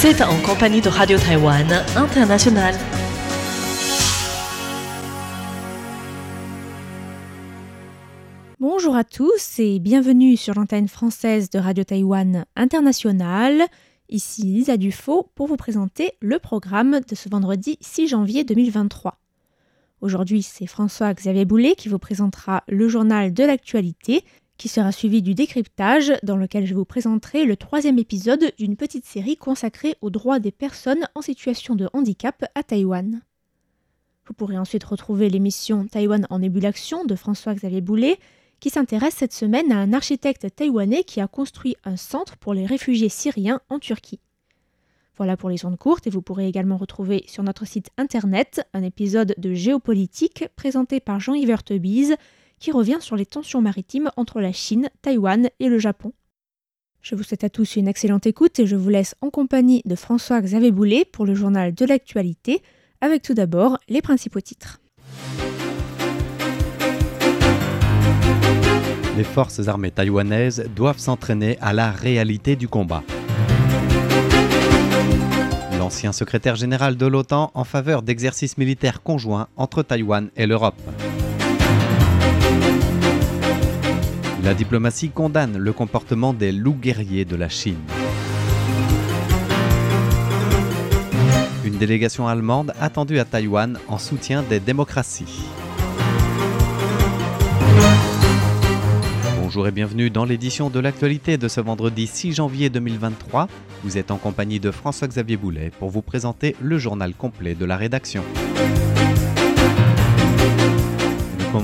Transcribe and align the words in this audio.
Vous 0.00 0.06
êtes 0.06 0.20
en 0.20 0.40
compagnie 0.42 0.80
de 0.80 0.88
Radio 0.88 1.18
Taïwan 1.18 1.66
International. 1.96 2.72
Bonjour 8.60 8.94
à 8.94 9.02
tous 9.02 9.58
et 9.58 9.80
bienvenue 9.80 10.36
sur 10.36 10.54
l'antenne 10.54 10.86
française 10.86 11.50
de 11.50 11.58
Radio 11.58 11.82
Taïwan 11.82 12.44
International. 12.54 13.64
Ici 14.08 14.42
Lisa 14.42 14.76
Dufaux 14.76 15.32
pour 15.34 15.48
vous 15.48 15.56
présenter 15.56 16.12
le 16.20 16.38
programme 16.38 17.00
de 17.00 17.16
ce 17.16 17.28
vendredi 17.28 17.76
6 17.80 18.06
janvier 18.06 18.44
2023. 18.44 19.18
Aujourd'hui, 20.00 20.44
c'est 20.44 20.68
François-Xavier 20.68 21.44
Boulet 21.44 21.74
qui 21.74 21.88
vous 21.88 21.98
présentera 21.98 22.62
le 22.68 22.86
journal 22.86 23.34
de 23.34 23.42
l'actualité 23.42 24.22
qui 24.58 24.68
sera 24.68 24.92
suivi 24.92 25.22
du 25.22 25.34
décryptage 25.34 26.12
dans 26.22 26.36
lequel 26.36 26.66
je 26.66 26.74
vous 26.74 26.84
présenterai 26.84 27.46
le 27.46 27.56
troisième 27.56 27.98
épisode 27.98 28.52
d'une 28.58 28.76
petite 28.76 29.06
série 29.06 29.36
consacrée 29.36 29.96
aux 30.02 30.10
droits 30.10 30.40
des 30.40 30.50
personnes 30.50 31.08
en 31.14 31.22
situation 31.22 31.76
de 31.76 31.88
handicap 31.92 32.44
à 32.54 32.62
Taïwan. 32.62 33.22
Vous 34.26 34.34
pourrez 34.34 34.58
ensuite 34.58 34.84
retrouver 34.84 35.30
l'émission 35.30 35.86
Taïwan 35.86 36.26
en 36.28 36.42
ébullition 36.42 37.04
de 37.04 37.14
François-Xavier 37.14 37.80
Boulet 37.80 38.18
qui 38.60 38.70
s'intéresse 38.70 39.14
cette 39.14 39.32
semaine 39.32 39.70
à 39.72 39.78
un 39.78 39.92
architecte 39.92 40.54
taïwanais 40.54 41.04
qui 41.04 41.20
a 41.20 41.28
construit 41.28 41.76
un 41.84 41.96
centre 41.96 42.36
pour 42.36 42.54
les 42.54 42.66
réfugiés 42.66 43.08
syriens 43.08 43.60
en 43.70 43.78
Turquie. 43.78 44.20
Voilà 45.16 45.36
pour 45.36 45.48
les 45.48 45.64
ondes 45.64 45.78
courtes 45.78 46.06
et 46.06 46.10
vous 46.10 46.22
pourrez 46.22 46.46
également 46.46 46.76
retrouver 46.76 47.24
sur 47.26 47.42
notre 47.42 47.66
site 47.66 47.90
internet 47.96 48.60
un 48.74 48.82
épisode 48.82 49.34
de 49.38 49.54
géopolitique 49.54 50.44
présenté 50.56 51.00
par 51.00 51.20
Jean-Yves 51.20 51.62
Tebise 51.64 52.16
qui 52.58 52.72
revient 52.72 52.98
sur 53.00 53.16
les 53.16 53.26
tensions 53.26 53.60
maritimes 53.60 54.10
entre 54.16 54.40
la 54.40 54.52
Chine, 54.52 54.88
Taïwan 55.02 55.48
et 55.60 55.68
le 55.68 55.78
Japon. 55.78 56.12
Je 57.00 57.14
vous 57.14 57.22
souhaite 57.22 57.44
à 57.44 57.50
tous 57.50 57.76
une 57.76 57.88
excellente 57.88 58.26
écoute 58.26 58.58
et 58.58 58.66
je 58.66 58.76
vous 58.76 58.88
laisse 58.88 59.14
en 59.20 59.30
compagnie 59.30 59.82
de 59.84 59.94
François-Xavier 59.94 60.72
Boulet 60.72 61.04
pour 61.04 61.26
le 61.26 61.34
journal 61.34 61.74
de 61.74 61.84
l'actualité, 61.84 62.62
avec 63.00 63.22
tout 63.22 63.34
d'abord 63.34 63.78
les 63.88 64.02
principaux 64.02 64.40
titres. 64.40 64.80
Les 69.16 69.24
forces 69.24 69.66
armées 69.66 69.90
taïwanaises 69.90 70.68
doivent 70.76 70.98
s'entraîner 70.98 71.58
à 71.60 71.72
la 71.72 71.90
réalité 71.90 72.56
du 72.56 72.68
combat. 72.68 73.02
L'ancien 75.78 76.12
secrétaire 76.12 76.56
général 76.56 76.96
de 76.96 77.06
l'OTAN 77.06 77.50
en 77.54 77.64
faveur 77.64 78.02
d'exercices 78.02 78.58
militaires 78.58 79.02
conjoints 79.02 79.48
entre 79.56 79.82
Taïwan 79.82 80.30
et 80.36 80.46
l'Europe. 80.46 80.80
La 84.48 84.54
diplomatie 84.54 85.10
condamne 85.10 85.58
le 85.58 85.74
comportement 85.74 86.32
des 86.32 86.52
loups 86.52 86.72
guerriers 86.72 87.26
de 87.26 87.36
la 87.36 87.50
Chine. 87.50 87.76
Une 91.66 91.76
délégation 91.76 92.26
allemande 92.26 92.72
attendue 92.80 93.18
à 93.18 93.26
Taïwan 93.26 93.78
en 93.88 93.98
soutien 93.98 94.42
des 94.42 94.58
démocraties. 94.58 95.44
Bonjour 99.38 99.68
et 99.68 99.70
bienvenue 99.70 100.08
dans 100.08 100.24
l'édition 100.24 100.70
de 100.70 100.80
l'actualité 100.80 101.36
de 101.36 101.46
ce 101.46 101.60
vendredi 101.60 102.06
6 102.06 102.32
janvier 102.32 102.70
2023. 102.70 103.48
Vous 103.84 103.98
êtes 103.98 104.10
en 104.10 104.16
compagnie 104.16 104.60
de 104.60 104.70
François-Xavier 104.70 105.36
Boulet 105.36 105.70
pour 105.78 105.90
vous 105.90 106.00
présenter 106.00 106.56
le 106.62 106.78
journal 106.78 107.12
complet 107.12 107.54
de 107.54 107.66
la 107.66 107.76
rédaction. 107.76 108.24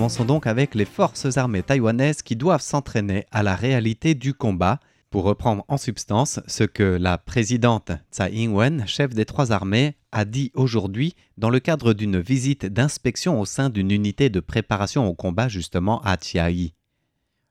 Commençons 0.04 0.26
donc 0.26 0.46
avec 0.46 0.74
les 0.74 0.84
forces 0.84 1.38
armées 1.38 1.62
taïwanaises 1.62 2.20
qui 2.20 2.36
doivent 2.36 2.60
s'entraîner 2.60 3.24
à 3.30 3.42
la 3.42 3.56
réalité 3.56 4.14
du 4.14 4.34
combat 4.34 4.78
pour 5.08 5.24
reprendre 5.24 5.64
en 5.68 5.78
substance 5.78 6.40
ce 6.46 6.64
que 6.64 6.82
la 6.82 7.16
présidente 7.16 7.90
Tsai 8.12 8.30
Ing-wen, 8.34 8.86
chef 8.86 9.14
des 9.14 9.24
trois 9.24 9.50
armées, 9.50 9.96
a 10.12 10.26
dit 10.26 10.52
aujourd'hui 10.52 11.14
dans 11.38 11.48
le 11.48 11.58
cadre 11.58 11.94
d'une 11.94 12.20
visite 12.20 12.66
d'inspection 12.66 13.40
au 13.40 13.46
sein 13.46 13.70
d'une 13.70 13.90
unité 13.90 14.28
de 14.28 14.40
préparation 14.40 15.08
au 15.08 15.14
combat 15.14 15.48
justement 15.48 16.02
à 16.02 16.18
Chiayi. 16.20 16.74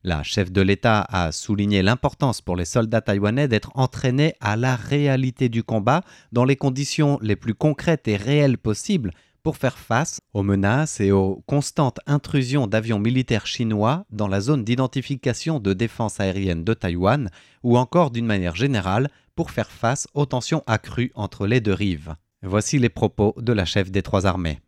La 0.04 0.22
chef 0.22 0.52
de 0.52 0.62
l'État 0.62 1.08
a 1.10 1.32
souligné 1.32 1.82
l'importance 1.82 2.42
pour 2.42 2.56
les 2.56 2.66
soldats 2.66 3.02
taïwanais 3.02 3.48
d'être 3.48 3.72
entraînés 3.74 4.36
à 4.42 4.58
la 4.58 4.76
réalité 4.76 5.50
du 5.50 5.64
combat 5.64 6.04
dans 6.32 6.46
les 6.46 6.56
conditions 6.56 7.18
les 7.24 7.36
plus 7.36 7.56
concrètes 7.56 8.08
et 8.08 8.16
réelles 8.16 8.60
possibles 8.60 9.10
pour 9.44 9.58
faire 9.58 9.78
face 9.78 10.20
aux 10.34 10.42
menaces 10.42 11.02
et 11.02 11.12
aux 11.12 11.44
constantes 11.46 12.00
intrusions 12.08 12.66
d'avions 12.66 13.00
militaires 13.00 13.46
chinois 13.46 14.06
dans 14.10 14.30
la 14.30 14.40
zone 14.40 14.64
d'identification 14.64 15.60
de 15.60 15.74
défense 15.74 16.20
aérienne 16.20 16.64
de 16.64 16.74
Taïwan, 16.74 17.30
ou 17.62 17.78
encore 17.78 18.10
d'une 18.10 18.26
manière 18.26 18.56
générale 18.56 19.10
pour 19.36 19.52
faire 19.52 19.70
face 19.70 20.08
aux 20.14 20.26
tensions 20.26 20.64
accrues 20.66 21.12
entre 21.16 21.46
les 21.46 21.60
deux 21.60 21.74
rives. 21.74 22.16
Voici 22.42 22.80
les 22.80 22.90
propos 22.90 23.36
de 23.38 23.54
la 23.54 23.66
chef 23.66 23.92
des 23.92 24.02
trois 24.02 24.26
armées. 24.26 24.60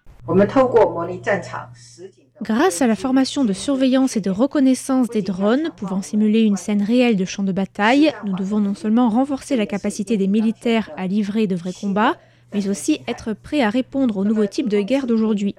Grâce 2.42 2.82
à 2.82 2.88
la 2.88 2.96
formation 2.96 3.46
de 3.46 3.54
surveillance 3.54 4.18
et 4.18 4.22
de 4.22 4.30
reconnaissance 4.30 5.08
des 5.08 5.22
drones 5.22 5.70
pouvant 5.78 6.02
simuler 6.02 6.42
une 6.42 6.58
scène 6.58 6.82
réelle 6.82 7.16
de 7.16 7.26
champ 7.26 7.44
de 7.44 7.52
bataille, 7.52 8.12
nous 8.26 8.36
devons 8.36 8.60
non 8.60 8.74
seulement 8.74 9.10
renforcer 9.10 9.56
la 9.56 9.68
capacité 9.68 10.18
des 10.18 10.28
militaires 10.28 10.90
à 10.98 11.08
livrer 11.08 11.48
de 11.48 11.56
vrais 11.56 11.74
combats, 11.74 12.16
mais 12.56 12.70
aussi 12.70 13.02
être 13.08 13.34
prêt 13.34 13.62
à 13.62 13.70
répondre 13.70 14.16
aux 14.16 14.24
nouveaux 14.24 14.46
types 14.46 14.70
de 14.70 14.80
guerre 14.80 15.08
d'aujourd'hui. 15.08 15.56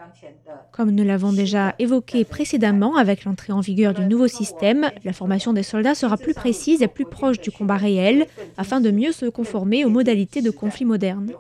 Comme 0.73 0.91
nous 0.91 1.05
l'avons 1.05 1.33
déjà 1.33 1.75
évoqué 1.79 2.25
précédemment 2.25 2.97
avec 2.97 3.25
l'entrée 3.25 3.53
en 3.53 3.61
vigueur 3.61 3.93
du 3.93 4.07
nouveau 4.07 4.29
système, 4.29 4.91
la 5.05 5.13
formation 5.13 5.53
des 5.53 5.63
soldats 5.63 5.95
sera 5.95 6.17
plus 6.17 6.33
précise 6.33 6.81
et 6.81 6.89
plus 6.89 7.05
proche 7.05 7.39
du 7.39 7.51
combat 7.51 7.77
réel 7.77 8.27
afin 8.57 8.81
de 8.81 8.91
mieux 8.91 9.13
se 9.13 9.27
conformer 9.27 9.85
aux 9.85 9.91
modalités 9.91 10.41
de 10.41 10.51
conflit 10.51 10.87
modernes. 10.87 11.33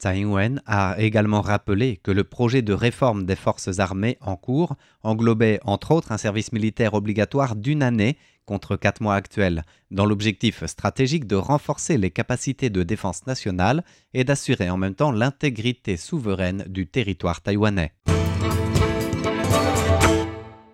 Tsai 0.00 0.16
Ing-wen 0.16 0.62
a 0.66 0.94
également 0.98 1.42
rappelé 1.42 2.00
que 2.02 2.10
le 2.10 2.24
projet 2.24 2.62
de 2.62 2.72
réforme 2.72 3.26
des 3.26 3.36
forces 3.36 3.78
armées 3.80 4.16
en 4.22 4.34
cours 4.34 4.76
englobait 5.02 5.60
entre 5.64 5.92
autres 5.92 6.10
un 6.10 6.16
service 6.16 6.52
militaire 6.52 6.94
obligatoire 6.94 7.54
d'une 7.54 7.82
année 7.82 8.16
contre 8.50 8.74
quatre 8.74 9.00
mois 9.00 9.14
actuels, 9.14 9.62
dans 9.92 10.06
l'objectif 10.06 10.66
stratégique 10.66 11.28
de 11.28 11.36
renforcer 11.36 11.96
les 11.98 12.10
capacités 12.10 12.68
de 12.68 12.82
défense 12.82 13.24
nationale 13.28 13.84
et 14.12 14.24
d'assurer 14.24 14.68
en 14.68 14.76
même 14.76 14.96
temps 14.96 15.12
l'intégrité 15.12 15.96
souveraine 15.96 16.64
du 16.66 16.88
territoire 16.88 17.42
taïwanais. 17.42 17.92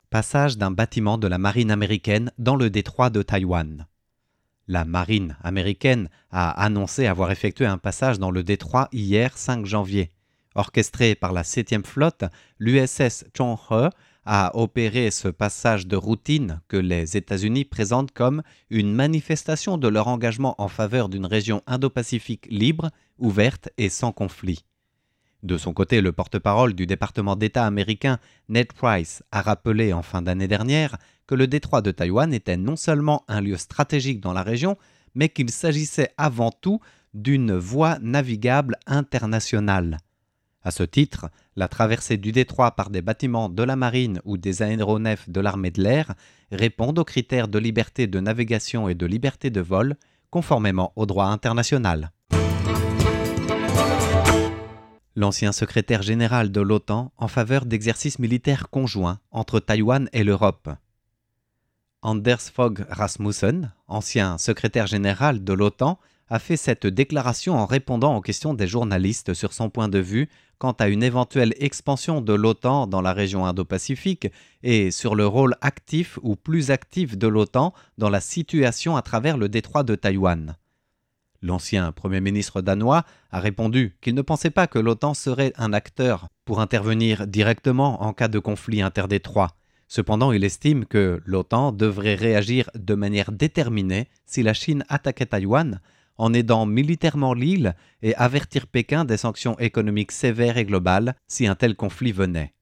Passage 0.09 0.57
d'un 0.57 0.71
bâtiment 0.71 1.19
de 1.19 1.27
la 1.27 1.37
marine 1.37 1.71
américaine 1.71 2.33
dans 2.39 2.57
le 2.57 2.71
détroit 2.71 3.11
de 3.11 3.21
Taïwan. 3.21 3.87
La 4.69 4.87
marine 4.87 5.37
américaine 5.43 6.09
a 6.31 6.49
annoncé 6.53 7.07
avoir 7.07 7.31
effectué 7.31 7.67
un 7.67 7.77
passage 7.77 8.19
dans 8.19 8.31
le 8.31 8.43
détroit 8.43 8.89
hier 8.91 9.37
5 9.37 9.67
janvier. 9.67 10.13
Orchestré 10.55 11.15
par 11.15 11.35
la 11.35 11.43
7e 11.43 11.85
flotte, 11.85 12.25
l'USS 12.59 13.27
Chonghe 13.37 13.91
a 14.27 14.51
opéré 14.57 15.11
ce 15.13 15.29
passage 15.29 15.87
de 15.87 15.97
routine 15.97 16.61
que 16.69 16.77
les 16.77 17.17
États-Unis 17.17 17.65
présentent 17.65 18.11
comme 18.11 18.43
une 18.71 18.93
manifestation 18.93 19.79
de 19.79 19.89
leur 19.89 20.09
engagement 20.09 20.57
en 20.59 20.69
faveur 20.69 21.09
d'une 21.09 21.27
région 21.27 21.63
Indo-Pacifique 21.67 22.47
libre, 22.51 22.91
ouverte 23.19 23.69
et 23.79 23.89
sans 23.89 24.13
conflit. 24.13 24.65
De 25.45 25.59
son 25.59 25.73
côté, 25.73 26.01
le 26.01 26.11
porte-parole 26.11 26.75
du 26.75 26.87
département 26.87 27.37
d'État 27.37 27.67
américain, 27.67 28.19
Ned 28.49 28.73
Price, 28.73 29.23
a 29.31 29.43
rappelé 29.43 29.93
en 29.93 30.03
fin 30.03 30.21
d'année 30.21 30.49
dernière 30.49 30.97
que 31.29 31.37
le 31.37 31.47
détroit 31.47 31.83
de 31.83 31.93
Taïwan 31.93 32.35
était 32.35 32.57
non 32.57 32.75
seulement 32.75 33.25
un 33.29 33.41
lieu 33.41 33.57
stratégique 33.57 34.21
dans 34.21 34.33
la 34.33 34.43
région, 34.43 34.77
mais 35.15 35.29
qu'il 35.29 35.51
s'agissait 35.51 36.11
avant 36.17 36.51
tout 36.51 36.81
d'une 37.15 37.55
voie 37.57 37.99
navigable 38.01 38.77
internationale. 38.87 39.99
À 40.67 40.73
ce 40.73 40.83
titre, 40.83 41.31
la 41.55 41.69
traversée 41.69 42.17
du 42.17 42.33
détroit 42.33 42.73
par 42.73 42.91
des 42.91 43.01
bâtiments 43.01 43.49
de 43.49 43.63
la 43.63 43.77
marine 43.77 44.21
ou 44.25 44.37
des 44.37 44.63
aéronefs 44.63 45.31
de 45.31 45.41
l'armée 45.41 45.71
de 45.71 45.81
l'air 45.81 46.17
répond 46.51 46.93
aux 46.93 47.05
critères 47.05 47.47
de 47.47 47.61
liberté 47.61 48.09
de 48.09 48.19
navigation 48.19 48.89
et 48.89 48.97
de 48.97 49.07
liberté 49.07 49.51
de 49.51 49.61
vol, 49.61 49.95
conformément 50.29 50.93
au 50.97 51.07
droit 51.07 51.27
international. 51.27 52.11
L'ancien 55.15 55.53
secrétaire 55.53 56.03
général 56.03 56.51
de 56.51 56.61
l'OTAN 56.61 57.13
en 57.17 57.29
faveur 57.29 57.65
d'exercices 57.65 58.19
militaires 58.19 58.69
conjoints 58.69 59.21
entre 59.31 59.61
Taïwan 59.61 60.09
et 60.13 60.25
l'Europe. 60.25 60.69
Anders 62.03 62.43
Fogh 62.53 62.85
Rasmussen, 62.91 63.73
ancien 63.87 64.37
secrétaire 64.37 64.89
général 64.89 65.45
de 65.45 65.53
l'OTAN, 65.53 66.01
a 66.29 66.39
fait 66.39 66.57
cette 66.57 66.87
déclaration 66.87 67.55
en 67.55 67.67
répondant 67.67 68.17
aux 68.17 68.21
questions 68.21 68.55
des 68.55 68.67
journalistes 68.67 69.35
sur 69.35 69.53
son 69.53 69.71
point 69.71 69.89
de 69.89 69.99
vue 69.99 70.29
quant 70.59 70.73
à 70.73 70.89
une 70.89 71.03
éventuelle 71.03 71.55
expansion 71.59 72.21
de 72.21 72.33
l'OTAN 72.33 72.87
dans 72.87 73.03
la 73.03 73.13
région 73.13 73.47
Indo-Pacifique 73.47 74.29
et 74.63 74.91
sur 74.91 75.15
le 75.15 75.27
rôle 75.27 75.55
actif 75.61 76.19
ou 76.23 76.35
plus 76.35 76.71
actif 76.71 77.17
de 77.17 77.29
l'OTAN 77.29 77.75
dans 77.99 78.11
la 78.11 78.21
situation 78.21 78.97
à 78.97 79.03
travers 79.03 79.37
le 79.37 79.49
détroit 79.49 79.83
de 79.83 79.95
Taïwan. 79.95 80.57
L'ancien 81.43 81.93
Premier 81.93 82.21
ministre 82.21 82.63
danois 82.63 83.05
a 83.31 83.41
répondu 83.41 83.97
qu'il 84.01 84.15
ne 84.15 84.23
pensait 84.23 84.51
pas 84.51 84.67
que 84.67 84.79
l'OTAN 84.79 85.15
serait 85.15 85.53
un 85.57 85.73
acteur 85.73 86.29
pour 86.45 86.61
intervenir 86.61 87.27
directement 87.27 88.03
en 88.03 88.13
cas 88.13 88.29
de 88.29 88.39
conflit 88.39 88.83
interdétroit. 88.83 89.55
Cependant, 89.89 90.33
il 90.33 90.43
estime 90.43 90.85
que 90.85 91.21
l'OTAN 91.25 91.71
devrait 91.71 92.17
réagir 92.17 92.71
de 92.75 92.95
manière 92.95 93.31
déterminée 93.31 94.09
si 94.25 94.43
la 94.43 94.55
Chine 94.55 94.85
attaquait 94.89 95.27
Taïwan, 95.27 95.81
en 96.19 96.33
aidant 96.33 96.67
militairement 96.67 97.35
l'île 97.35 97.75
et 98.03 98.15
avertir 98.17 98.67
Pékin 98.67 99.05
des 99.05 99.17
sanctions 99.17 99.59
économiques 99.59 100.13
sévères 100.13 100.59
et 100.59 100.65
globales 100.65 101.15
si 101.29 101.47
un 101.47 101.55
tel 101.55 101.77
conflit 101.77 102.13
venait. 102.13 102.53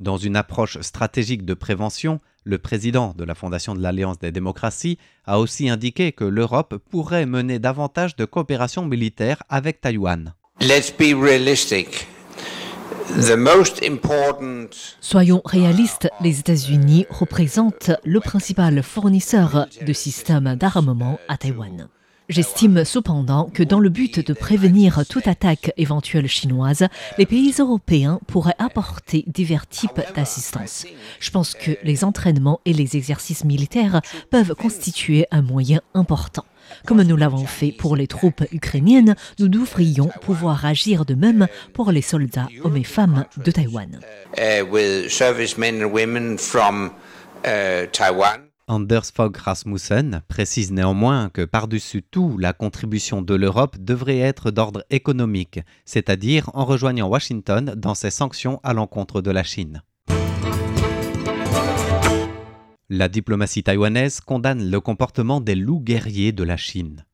Dans 0.00 0.16
une 0.16 0.36
approche 0.36 0.80
stratégique 0.80 1.44
de 1.44 1.54
prévention, 1.54 2.20
le 2.42 2.58
président 2.58 3.14
de 3.16 3.24
la 3.24 3.34
Fondation 3.34 3.74
de 3.74 3.80
l'Alliance 3.80 4.18
des 4.18 4.32
démocraties 4.32 4.98
a 5.24 5.38
aussi 5.38 5.68
indiqué 5.68 6.12
que 6.12 6.24
l'Europe 6.24 6.76
pourrait 6.90 7.26
mener 7.26 7.58
davantage 7.58 8.16
de 8.16 8.24
coopération 8.24 8.84
militaire 8.84 9.42
avec 9.48 9.80
Taïwan. 9.80 10.34
Let's 10.60 10.92
be 10.92 11.14
realistic. 11.14 12.08
Soyons 15.00 15.42
réalistes, 15.44 16.08
les 16.20 16.40
États-Unis 16.40 17.06
représentent 17.10 17.92
le 18.04 18.20
principal 18.20 18.82
fournisseur 18.82 19.66
de 19.86 19.92
systèmes 19.92 20.56
d'armement 20.56 21.18
à 21.28 21.36
Taïwan. 21.36 21.88
J'estime 22.30 22.86
cependant 22.86 23.50
que 23.52 23.62
dans 23.62 23.80
le 23.80 23.90
but 23.90 24.26
de 24.26 24.32
prévenir 24.32 25.02
toute 25.06 25.28
attaque 25.28 25.72
éventuelle 25.76 26.26
chinoise, 26.26 26.86
les 27.18 27.26
pays 27.26 27.52
européens 27.58 28.18
pourraient 28.26 28.54
apporter 28.58 29.24
divers 29.26 29.66
types 29.66 30.00
d'assistance. 30.16 30.86
Je 31.20 31.30
pense 31.30 31.52
que 31.52 31.72
les 31.82 32.02
entraînements 32.02 32.60
et 32.64 32.72
les 32.72 32.96
exercices 32.96 33.44
militaires 33.44 34.00
peuvent 34.30 34.54
constituer 34.54 35.26
un 35.32 35.42
moyen 35.42 35.80
important. 35.92 36.46
Comme 36.86 37.02
nous 37.02 37.16
l'avons 37.16 37.44
fait 37.44 37.72
pour 37.72 37.94
les 37.94 38.06
troupes 38.06 38.42
ukrainiennes, 38.52 39.16
nous 39.38 39.48
devrions 39.48 40.10
pouvoir 40.22 40.64
agir 40.64 41.04
de 41.04 41.14
même 41.14 41.46
pour 41.74 41.92
les 41.92 42.00
soldats 42.00 42.48
hommes 42.62 42.78
et 42.78 42.84
femmes 42.84 43.26
de 43.36 43.50
Taïwan. 43.50 44.00
Anders 48.66 49.12
Fogh 49.14 49.36
Rasmussen 49.36 50.22
précise 50.26 50.72
néanmoins 50.72 51.28
que 51.28 51.44
par-dessus 51.44 52.02
tout, 52.02 52.38
la 52.38 52.54
contribution 52.54 53.20
de 53.20 53.34
l'Europe 53.34 53.76
devrait 53.78 54.18
être 54.18 54.50
d'ordre 54.50 54.84
économique, 54.88 55.60
c'est-à-dire 55.84 56.50
en 56.54 56.64
rejoignant 56.64 57.08
Washington 57.08 57.74
dans 57.76 57.94
ses 57.94 58.10
sanctions 58.10 58.60
à 58.62 58.72
l'encontre 58.72 59.20
de 59.20 59.30
la 59.30 59.42
Chine. 59.42 59.82
La 62.88 63.08
diplomatie 63.08 63.62
taïwanaise 63.62 64.20
condamne 64.20 64.70
le 64.70 64.80
comportement 64.80 65.42
des 65.42 65.56
loups 65.56 65.80
guerriers 65.80 66.32
de 66.32 66.42
la 66.42 66.56
Chine. 66.56 67.04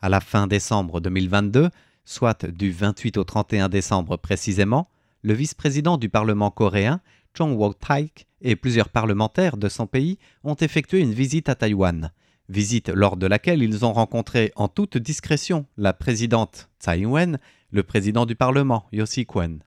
À 0.00 0.08
la 0.08 0.20
fin 0.20 0.46
décembre 0.46 1.00
2022, 1.00 1.70
soit 2.04 2.46
du 2.46 2.70
28 2.70 3.16
au 3.16 3.24
31 3.24 3.68
décembre 3.68 4.16
précisément, 4.16 4.88
le 5.22 5.34
vice-président 5.34 5.96
du 5.96 6.08
Parlement 6.08 6.52
coréen, 6.52 7.00
Chong 7.38 7.56
Woo-taik, 7.56 8.26
et 8.40 8.56
plusieurs 8.56 8.88
parlementaires 8.88 9.56
de 9.56 9.68
son 9.68 9.86
pays 9.86 10.18
ont 10.42 10.56
effectué 10.56 10.98
une 10.98 11.12
visite 11.12 11.48
à 11.48 11.54
Taïwan, 11.54 12.10
visite 12.48 12.88
lors 12.88 13.16
de 13.16 13.28
laquelle 13.28 13.62
ils 13.62 13.84
ont 13.84 13.92
rencontré 13.92 14.50
en 14.56 14.66
toute 14.66 14.98
discrétion 14.98 15.64
la 15.76 15.92
présidente 15.92 16.68
Tsai 16.80 16.98
Ing-wen, 16.98 17.38
le 17.70 17.82
président 17.84 18.26
du 18.26 18.34
Parlement 18.34 18.86
Yossi 18.90 19.24
Kwen. 19.24 19.62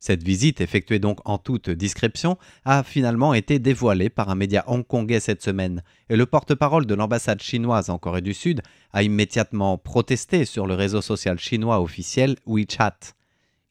Cette 0.00 0.24
visite, 0.24 0.60
effectuée 0.60 0.98
donc 0.98 1.20
en 1.24 1.38
toute 1.38 1.70
discrétion, 1.70 2.38
a 2.64 2.82
finalement 2.82 3.34
été 3.34 3.60
dévoilée 3.60 4.10
par 4.10 4.28
un 4.28 4.34
média 4.34 4.64
hongkongais 4.66 5.20
cette 5.20 5.42
semaine, 5.42 5.84
et 6.08 6.16
le 6.16 6.26
porte-parole 6.26 6.86
de 6.86 6.94
l'ambassade 6.96 7.40
chinoise 7.40 7.88
en 7.88 7.98
Corée 7.98 8.20
du 8.20 8.34
Sud 8.34 8.62
a 8.92 9.04
immédiatement 9.04 9.78
protesté 9.78 10.44
sur 10.44 10.66
le 10.66 10.74
réseau 10.74 11.02
social 11.02 11.38
chinois 11.38 11.80
officiel 11.80 12.34
WeChat. 12.46 13.15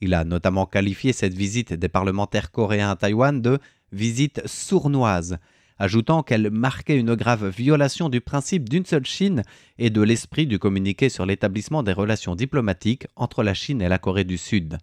Il 0.06 0.14
a 0.14 0.24
notamment 0.24 0.68
qualifié 0.68 1.14
cette 1.14 1.34
visite 1.34 1.74
des 1.74 1.90
parlementaires 1.90 2.52
coréens 2.52 2.92
à 2.92 2.96
Taïwan 2.96 3.42
de 3.42 3.58
visite 3.92 4.40
sournoise, 4.46 5.40
ajoutant 5.80 6.22
qu'elle 6.22 6.52
marquait 6.52 7.00
une 7.00 7.16
grave 7.16 7.48
violation 7.48 8.08
du 8.08 8.22
principe 8.22 8.70
d'une 8.70 8.86
seule 8.86 9.08
Chine 9.08 9.42
et 9.80 9.90
de 9.90 10.04
l'esprit 10.04 10.46
du 10.46 10.60
communiqué 10.60 11.10
sur 11.10 11.26
l'établissement 11.26 11.82
des 11.82 11.92
relations 11.92 12.36
diplomatiques 12.36 13.08
entre 13.16 13.42
la 13.42 13.56
Chine 13.56 13.82
et 13.82 13.90
la 13.90 13.98
Corée 13.98 14.26
du 14.26 14.38
Sud. 14.38 14.78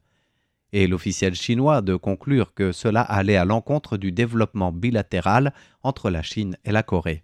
Et 0.72 0.88
l'officiel 0.88 1.36
chinois 1.36 1.82
de 1.82 1.94
conclure 1.94 2.52
que 2.52 2.72
cela 2.72 3.02
allait 3.02 3.36
à 3.36 3.44
l'encontre 3.44 3.98
du 3.98 4.10
développement 4.10 4.72
bilatéral 4.72 5.54
entre 5.84 6.10
la 6.10 6.24
Chine 6.24 6.56
et 6.64 6.72
la 6.72 6.82
Corée. 6.82 7.22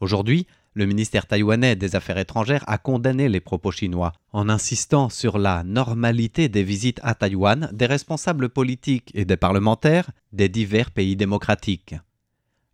Aujourd'hui, 0.00 0.48
le 0.74 0.86
ministère 0.86 1.26
taïwanais 1.26 1.76
des 1.76 1.94
Affaires 1.94 2.18
étrangères 2.18 2.64
a 2.66 2.78
condamné 2.78 3.28
les 3.28 3.40
propos 3.40 3.70
chinois 3.70 4.12
en 4.32 4.48
insistant 4.48 5.08
sur 5.08 5.38
la 5.38 5.62
normalité 5.62 6.48
des 6.48 6.64
visites 6.64 7.00
à 7.04 7.14
Taïwan 7.14 7.70
des 7.72 7.86
responsables 7.86 8.48
politiques 8.48 9.12
et 9.14 9.24
des 9.24 9.36
parlementaires 9.36 10.10
des 10.32 10.48
divers 10.48 10.90
pays 10.90 11.14
démocratiques. 11.14 11.94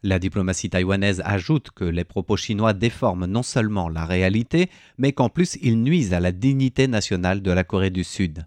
La 0.03 0.19
diplomatie 0.19 0.71
taïwanaise 0.71 1.21
ajoute 1.27 1.71
que 1.73 1.85
les 1.85 2.05
propos 2.05 2.39
chinois 2.39 2.73
déforment 2.73 3.27
non 3.27 3.43
seulement 3.43 3.91
la 3.91 4.07
réalité, 4.07 4.71
mais 4.97 5.13
qu'en 5.13 5.29
plus 5.29 5.59
ils 5.61 5.83
nuisent 5.83 6.15
à 6.15 6.21
la 6.21 6.33
dignité 6.33 6.89
nationale 6.89 7.43
de 7.43 7.51
la 7.51 7.65
Corée 7.65 7.91
du 7.91 8.03
Sud. 8.03 8.47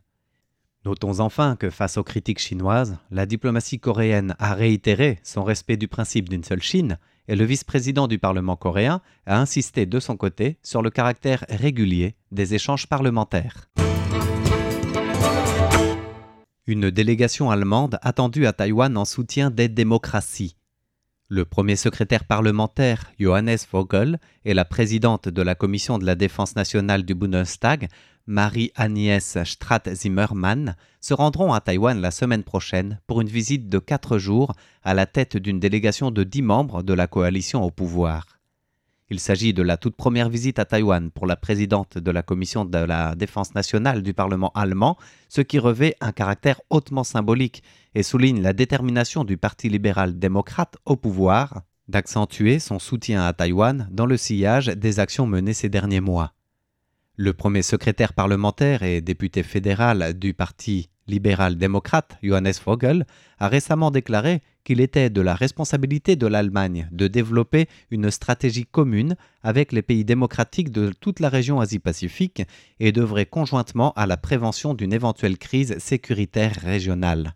Notons 0.84 1.20
enfin 1.20 1.56
que 1.56 1.70
face 1.70 1.98
aux 1.98 2.04
critiques 2.04 2.40
chinoises, 2.40 2.98
la 3.12 3.28
diplomatie 3.28 3.80
coréenne 3.80 4.36
a 4.40 4.56
réitéré 4.56 5.20
son 5.24 5.44
respect 5.44 5.78
du 5.78 5.88
principe 5.88 6.28
d'une 6.28 6.44
seule 6.44 6.62
Chine 6.62 6.98
et 7.28 7.36
le 7.36 7.46
vice-président 7.46 8.08
du 8.08 8.20
Parlement 8.20 8.56
coréen 8.56 9.02
a 9.26 9.40
insisté 9.40 9.86
de 9.86 10.00
son 10.00 10.18
côté 10.18 10.58
sur 10.64 10.82
le 10.82 10.90
caractère 10.90 11.46
régulier 11.50 12.16
des 12.32 12.54
échanges 12.54 12.88
parlementaires. 12.88 13.70
Une 16.66 16.90
délégation 16.90 17.52
allemande 17.52 18.00
attendue 18.02 18.46
à 18.46 18.54
Taïwan 18.54 18.96
en 18.98 19.06
soutien 19.06 19.52
des 19.52 19.68
démocraties. 19.68 20.56
Le 21.36 21.46
premier 21.46 21.76
secrétaire 21.76 22.26
parlementaire, 22.26 23.12
Johannes 23.20 23.58
Vogel, 23.72 24.20
et 24.46 24.54
la 24.54 24.66
présidente 24.66 25.30
de 25.30 25.42
la 25.42 25.56
Commission 25.56 25.98
de 25.98 26.06
la 26.06 26.14
défense 26.14 26.56
nationale 26.56 27.02
du 27.02 27.16
Bundestag, 27.16 27.88
Marie-Agnès 28.28 29.40
Stratt-Zimmermann, 29.44 30.76
se 31.02 31.16
rendront 31.16 31.52
à 31.52 31.60
Taïwan 31.60 32.00
la 32.00 32.12
semaine 32.12 32.44
prochaine 32.44 33.00
pour 33.08 33.20
une 33.20 33.30
visite 33.30 33.68
de 33.68 33.80
quatre 33.80 34.20
jours 34.20 34.54
à 34.84 34.94
la 34.94 35.08
tête 35.08 35.36
d'une 35.36 35.60
délégation 35.60 36.12
de 36.12 36.24
dix 36.24 36.44
membres 36.44 36.84
de 36.84 36.94
la 36.94 37.08
coalition 37.08 37.64
au 37.64 37.72
pouvoir. 37.72 38.33
Il 39.14 39.20
s'agit 39.20 39.54
de 39.54 39.62
la 39.62 39.78
toute 39.78 39.96
première 39.96 40.28
visite 40.28 40.58
à 40.58 40.66
Taïwan 40.66 41.12
pour 41.12 41.28
la 41.28 41.36
présidente 41.36 42.00
de 42.00 42.10
la 42.10 42.24
Commission 42.24 42.66
de 42.66 42.80
la 42.80 43.14
défense 43.14 43.54
nationale 43.54 44.02
du 44.02 44.16
Parlement 44.16 44.52
allemand, 44.56 44.98
ce 45.30 45.42
qui 45.42 45.60
revêt 45.60 45.96
un 46.02 46.12
caractère 46.12 46.60
hautement 46.72 47.04
symbolique 47.04 47.62
et 47.94 48.02
souligne 48.02 48.42
la 48.42 48.54
détermination 48.54 49.24
du 49.24 49.38
Parti 49.38 49.70
libéral-démocrate 49.70 50.78
au 50.86 50.96
pouvoir 50.96 51.62
d'accentuer 51.88 52.58
son 52.58 52.80
soutien 52.80 53.24
à 53.24 53.34
Taïwan 53.34 53.88
dans 53.92 54.08
le 54.08 54.18
sillage 54.18 54.66
des 54.66 55.00
actions 55.00 55.28
menées 55.28 55.54
ces 55.54 55.70
derniers 55.70 56.02
mois. 56.02 56.34
Le 57.16 57.34
premier 57.34 57.62
secrétaire 57.62 58.14
parlementaire 58.14 58.82
et 58.82 59.00
député 59.00 59.44
fédéral 59.44 60.18
du 60.18 60.34
Parti 60.34 60.90
libéral-démocrate, 61.08 62.18
Johannes 62.24 62.54
Vogel, 62.66 63.06
a 63.40 63.48
récemment 63.48 63.92
déclaré 63.92 64.42
qu'il 64.64 64.80
était 64.80 65.10
de 65.10 65.22
la 65.22 65.36
responsabilité 65.36 66.16
de 66.16 66.28
l'Allemagne 66.28 66.88
de 66.92 67.08
développer 67.08 67.68
une 67.92 68.12
stratégie 68.12 68.66
commune 68.66 69.16
avec 69.42 69.72
les 69.72 69.82
pays 69.82 70.06
démocratiques 70.06 70.72
de 70.72 70.92
toute 71.00 71.20
la 71.20 71.30
région 71.30 71.60
Asie-Pacifique 71.60 72.44
et 72.80 72.92
devrait 72.92 73.26
conjointement 73.26 73.92
à 73.94 74.06
la 74.06 74.18
prévention 74.18 74.74
d'une 74.74 74.94
éventuelle 74.94 75.38
crise 75.38 75.78
sécuritaire 75.80 76.56
régionale. 76.62 77.36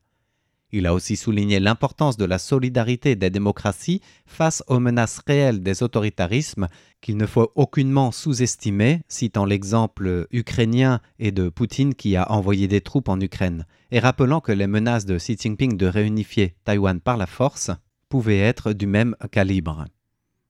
Il 0.71 0.85
a 0.85 0.93
aussi 0.93 1.15
souligné 1.15 1.59
l'importance 1.61 2.17
de 2.17 2.25
la 2.25 2.37
solidarité 2.37 3.15
des 3.15 3.29
démocraties 3.29 4.01
face 4.25 4.63
aux 4.67 4.79
menaces 4.79 5.21
réelles 5.25 5.63
des 5.63 5.81
autoritarismes 5.81 6.67
qu'il 6.99 7.15
ne 7.15 7.25
faut 7.25 7.51
aucunement 7.55 8.11
sous-estimer, 8.11 9.01
citant 9.07 9.45
l'exemple 9.45 10.27
ukrainien 10.31 10.99
et 11.19 11.31
de 11.31 11.47
Poutine 11.47 11.95
qui 11.95 12.17
a 12.17 12.29
envoyé 12.31 12.67
des 12.67 12.81
troupes 12.81 13.07
en 13.07 13.19
Ukraine, 13.21 13.65
et 13.91 13.99
rappelant 13.99 14.41
que 14.41 14.51
les 14.51 14.67
menaces 14.67 15.05
de 15.05 15.17
Xi 15.17 15.37
Jinping 15.39 15.77
de 15.77 15.87
réunifier 15.87 16.55
Taïwan 16.65 16.99
par 16.99 17.15
la 17.15 17.27
force 17.27 17.71
pouvaient 18.09 18.39
être 18.39 18.73
du 18.73 18.87
même 18.87 19.15
calibre. 19.31 19.85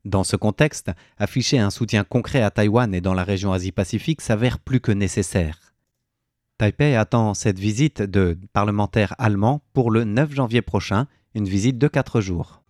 Dans 0.04 0.24
ce 0.24 0.36
contexte, 0.36 0.90
afficher 1.18 1.60
un 1.60 1.70
soutien 1.70 2.04
concret 2.04 2.42
à 2.42 2.50
Taïwan 2.50 2.96
et 2.96 3.02
dans 3.02 3.14
la 3.14 3.24
région 3.24 3.52
Asie-Pacifique 3.52 4.22
s'avère 4.22 4.58
plus 4.58 4.80
que 4.80 4.92
nécessaire. 4.92 5.67
Taipei 6.60 6.96
attend 6.96 7.36
cette 7.36 7.60
visite 7.60 8.02
de 8.02 8.36
parlementaires 8.52 9.14
allemands 9.20 9.62
pour 9.74 9.92
le 9.92 10.06
9 10.06 10.34
janvier 10.34 10.64
prochain, 10.64 11.06
une 11.36 11.48
visite 11.48 11.78
de 11.78 11.88
4 11.88 12.20
jours. 12.20 12.64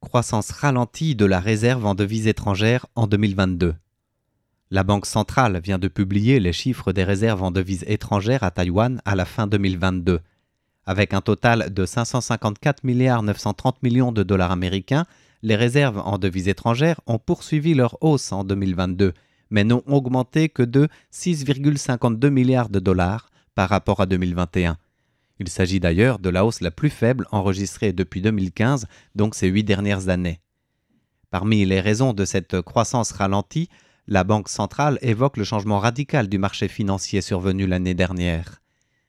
Croissance 0.00 0.52
ralentie 0.52 1.16
de 1.16 1.24
la 1.24 1.40
réserve 1.40 1.86
en 1.86 1.96
devises 1.96 2.28
étrangères 2.28 2.86
en 2.94 3.08
2022. 3.08 3.74
La 4.70 4.84
Banque 4.84 5.06
centrale 5.06 5.60
vient 5.60 5.80
de 5.80 5.88
publier 5.88 6.38
les 6.38 6.52
chiffres 6.52 6.92
des 6.92 7.02
réserves 7.02 7.42
en 7.42 7.50
devises 7.50 7.84
étrangères 7.88 8.44
à 8.44 8.52
Taïwan 8.52 9.02
à 9.04 9.16
la 9.16 9.24
fin 9.24 9.48
2022. 9.48 10.20
Avec 10.86 11.14
un 11.14 11.20
total 11.20 11.74
de 11.74 11.84
554 11.84 12.84
milliards 12.84 13.24
930 13.24 13.82
millions 13.82 14.12
de 14.12 14.22
dollars 14.22 14.52
américains, 14.52 15.06
les 15.42 15.56
réserves 15.56 16.00
en 16.04 16.18
devises 16.18 16.46
étrangères 16.46 17.00
ont 17.08 17.18
poursuivi 17.18 17.74
leur 17.74 17.98
hausse 18.02 18.30
en 18.30 18.44
2022 18.44 19.14
mais 19.52 19.62
n'ont 19.62 19.84
augmenté 19.86 20.48
que 20.48 20.62
de 20.62 20.88
6,52 21.12 22.30
milliards 22.30 22.70
de 22.70 22.80
dollars 22.80 23.28
par 23.54 23.68
rapport 23.68 24.00
à 24.00 24.06
2021. 24.06 24.78
Il 25.38 25.48
s'agit 25.48 25.78
d'ailleurs 25.78 26.18
de 26.18 26.30
la 26.30 26.44
hausse 26.44 26.62
la 26.62 26.70
plus 26.70 26.90
faible 26.90 27.26
enregistrée 27.30 27.92
depuis 27.92 28.22
2015, 28.22 28.86
donc 29.14 29.34
ces 29.34 29.48
huit 29.48 29.64
dernières 29.64 30.08
années. 30.08 30.40
Parmi 31.30 31.64
les 31.64 31.80
raisons 31.80 32.14
de 32.14 32.24
cette 32.24 32.60
croissance 32.62 33.12
ralentie, 33.12 33.68
la 34.08 34.24
Banque 34.24 34.48
centrale 34.48 34.98
évoque 35.02 35.36
le 35.36 35.44
changement 35.44 35.78
radical 35.78 36.28
du 36.28 36.38
marché 36.38 36.66
financier 36.66 37.20
survenu 37.20 37.66
l'année 37.66 37.94
dernière. 37.94 38.62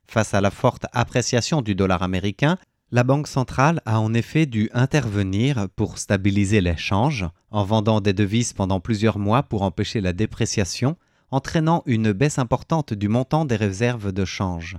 Face 0.05 0.33
à 0.33 0.41
la 0.41 0.51
forte 0.51 0.85
appréciation 0.91 1.61
du 1.61 1.73
dollar 1.73 2.03
américain, 2.03 2.57
la 2.93 3.03
Banque 3.03 3.25
centrale 3.25 3.81
a 3.87 3.99
en 3.99 4.13
effet 4.13 4.45
dû 4.45 4.69
intervenir 4.71 5.67
pour 5.75 5.97
stabiliser 5.97 6.61
l'échange 6.61 7.25
en 7.49 7.63
vendant 7.63 8.01
des 8.01 8.13
devises 8.13 8.53
pendant 8.53 8.79
plusieurs 8.79 9.17
mois 9.17 9.41
pour 9.41 9.63
empêcher 9.63 9.99
la 9.99 10.13
dépréciation, 10.13 10.95
entraînant 11.31 11.81
une 11.87 12.11
baisse 12.11 12.37
importante 12.37 12.93
du 12.93 13.07
montant 13.07 13.45
des 13.45 13.55
réserves 13.55 14.11
de 14.11 14.25
change. 14.25 14.77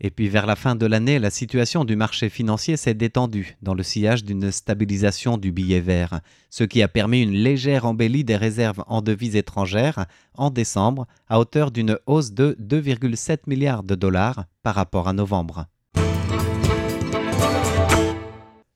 Et 0.00 0.10
puis 0.10 0.28
vers 0.28 0.46
la 0.46 0.56
fin 0.56 0.74
de 0.74 0.86
l'année, 0.86 1.20
la 1.20 1.30
situation 1.30 1.84
du 1.84 1.94
marché 1.94 2.30
financier 2.30 2.76
s'est 2.76 2.94
détendue 2.94 3.56
dans 3.62 3.74
le 3.74 3.84
sillage 3.84 4.24
d'une 4.24 4.50
stabilisation 4.50 5.38
du 5.38 5.52
billet 5.52 5.78
vert, 5.78 6.20
ce 6.50 6.64
qui 6.64 6.82
a 6.82 6.88
permis 6.88 7.22
une 7.22 7.30
légère 7.30 7.86
embellie 7.86 8.24
des 8.24 8.34
réserves 8.34 8.82
en 8.88 9.02
devises 9.02 9.36
étrangères 9.36 10.06
en 10.34 10.50
décembre 10.50 11.06
à 11.28 11.38
hauteur 11.38 11.70
d'une 11.70 11.96
hausse 12.06 12.32
de 12.32 12.56
2,7 12.60 13.42
milliards 13.46 13.84
de 13.84 13.94
dollars 13.94 14.46
par 14.64 14.74
rapport 14.74 15.06
à 15.06 15.12
novembre. 15.12 15.68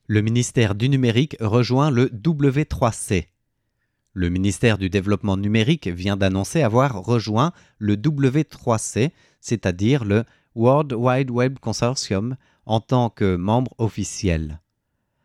Le 0.09 0.21
ministère 0.21 0.73
du 0.73 0.87
numérique 0.87 1.35
rejoint 1.41 1.91
le 1.91 2.05
W3C. 2.05 3.25
Le 4.13 4.29
ministère 4.29 4.77
du 4.77 4.89
Développement 4.89 5.35
numérique 5.35 5.89
vient 5.89 6.15
d'annoncer 6.15 6.61
avoir 6.61 7.03
rejoint 7.03 7.51
le 7.77 7.97
W3C, 7.97 9.11
c'est-à-dire 9.41 10.05
le 10.05 10.23
World 10.55 10.93
Wide 10.93 11.29
Web 11.29 11.59
Consortium 11.59 12.37
en 12.65 12.79
tant 12.79 13.09
que 13.09 13.35
membre 13.35 13.73
officiel. 13.79 14.61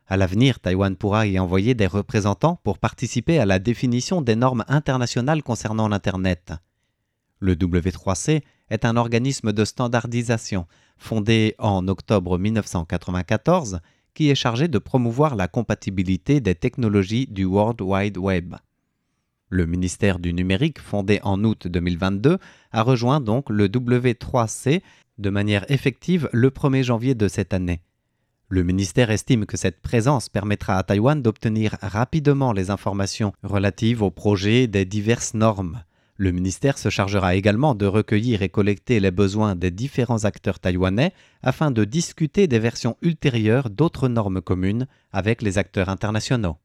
À 0.05 0.17
l'avenir, 0.17 0.59
Taïwan 0.59 0.97
pourra 0.97 1.27
y 1.27 1.39
envoyer 1.39 1.75
des 1.75 1.87
représentants 1.87 2.59
pour 2.65 2.77
participer 2.77 3.39
à 3.39 3.45
la 3.45 3.59
définition 3.59 4.21
des 4.21 4.35
normes 4.35 4.65
internationales 4.67 5.43
concernant 5.43 5.87
l'Internet. 5.87 6.51
Le 7.39 7.55
W3C 7.55 8.41
est 8.69 8.83
un 8.83 8.97
organisme 8.97 9.53
de 9.53 9.63
standardisation 9.63 10.67
fondé 10.97 11.55
en 11.57 11.87
octobre 11.87 12.37
1994 12.37 13.79
qui 14.13 14.29
est 14.29 14.35
chargé 14.35 14.67
de 14.67 14.77
promouvoir 14.77 15.35
la 15.35 15.47
compatibilité 15.47 16.39
des 16.39 16.55
technologies 16.55 17.27
du 17.27 17.45
World 17.45 17.81
Wide 17.81 18.17
Web. 18.17 18.55
Le 19.49 19.65
ministère 19.65 20.19
du 20.19 20.33
numérique, 20.33 20.79
fondé 20.79 21.19
en 21.23 21.43
août 21.43 21.67
2022, 21.67 22.37
a 22.71 22.81
rejoint 22.81 23.21
donc 23.21 23.49
le 23.49 23.67
W3C 23.67 24.81
de 25.19 25.29
manière 25.29 25.69
effective 25.69 26.29
le 26.33 26.49
1er 26.49 26.83
janvier 26.83 27.15
de 27.15 27.27
cette 27.27 27.53
année. 27.53 27.81
Le 28.49 28.63
ministère 28.63 29.09
estime 29.09 29.45
que 29.45 29.57
cette 29.57 29.81
présence 29.81 30.29
permettra 30.29 30.77
à 30.77 30.83
Taïwan 30.83 31.21
d'obtenir 31.21 31.75
rapidement 31.81 32.51
les 32.51 32.69
informations 32.69 33.33
relatives 33.43 34.01
au 34.01 34.11
projet 34.11 34.67
des 34.67 34.85
diverses 34.85 35.33
normes. 35.33 35.83
Le 36.17 36.31
ministère 36.31 36.77
se 36.77 36.89
chargera 36.89 37.35
également 37.35 37.73
de 37.73 37.85
recueillir 37.85 38.43
et 38.43 38.49
collecter 38.49 38.99
les 38.99 39.11
besoins 39.11 39.55
des 39.55 39.71
différents 39.71 40.25
acteurs 40.25 40.59
taïwanais 40.59 41.11
afin 41.41 41.71
de 41.71 41.83
discuter 41.85 42.47
des 42.47 42.59
versions 42.59 42.97
ultérieures 43.01 43.69
d'autres 43.69 44.07
normes 44.07 44.41
communes 44.41 44.87
avec 45.11 45.41
les 45.41 45.57
acteurs 45.57 45.89
internationaux. 45.89 46.57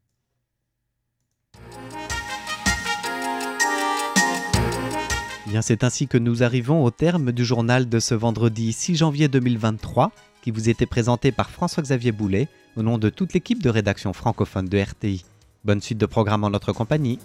c'est 5.62 5.83
ainsi 5.83 6.07
que 6.07 6.19
nous 6.19 6.43
arrivons 6.43 6.85
au 6.85 6.90
terme 6.90 7.33
du 7.33 7.45
journal 7.45 7.88
de 7.88 7.99
ce 7.99 8.14
vendredi 8.14 8.73
6 8.73 8.97
janvier 8.97 9.28
2023, 9.28 10.12
qui 10.43 10.50
vous 10.50 10.69
était 10.69 10.87
présenté 10.87 11.33
par 11.33 11.50
François-Xavier 11.50 12.12
Boulet, 12.12 12.49
au 12.76 12.83
nom 12.83 12.99
de 12.99 13.09
toute 13.09 13.33
l'équipe 13.33 13.62
de 13.62 13.71
rédaction 13.71 14.12
francophone 14.12 14.69
de 14.69 14.78
RTI. 14.78 15.25
Bonne 15.64 15.81
suite 15.81 15.99
de 15.99 16.07
programme 16.07 16.45
en 16.45 16.50
notre 16.50 16.73
compagnie. 16.73 17.19